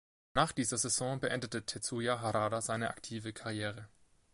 [0.33, 3.87] Nach dieser Saison beendete Tetsuya Harada seine aktive Karriere.